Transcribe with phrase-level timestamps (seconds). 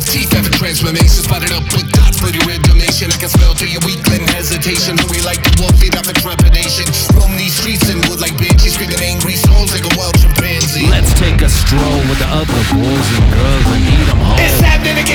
[0.00, 1.24] dire wolf teeth after transformation.
[1.24, 3.10] Spotted up with dots for your information.
[3.10, 4.96] I can smell to your weakling hesitation.
[4.96, 6.86] Hurry like the wolf, feed off the trepidation.
[7.16, 10.88] Roam these streets and wood like banshees, screaming angry souls like a wild chimpanzee.
[10.88, 14.40] Let's take a stroll with the other boys and girls and eat them whole.
[14.40, 15.09] It's happening again,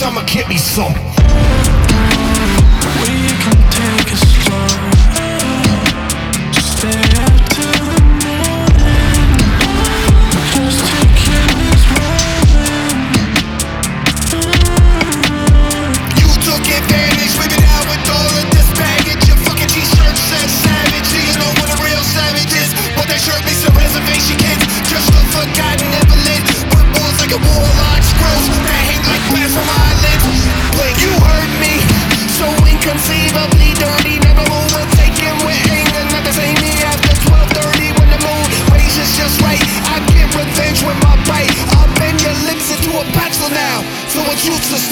[0.00, 0.94] I'ma get me some.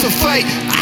[0.07, 0.76] To fight.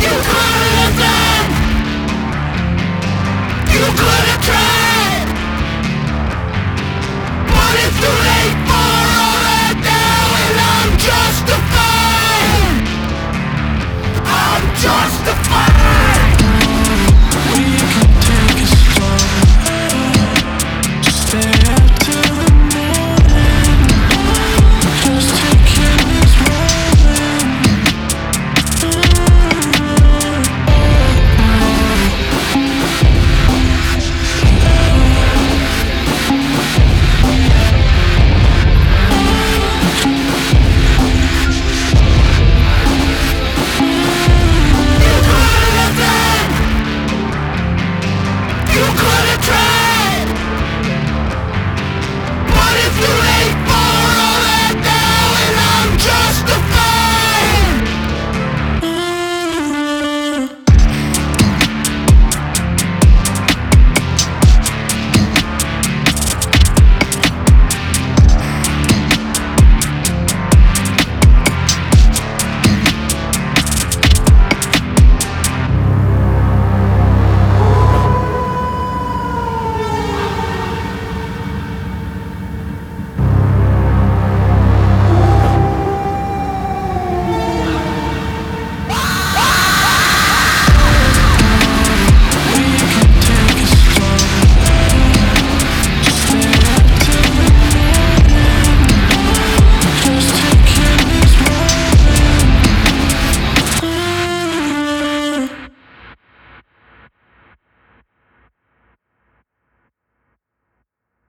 [0.00, 1.48] You could have.
[3.74, 5.28] You could have tried.
[7.50, 8.47] But it's too late.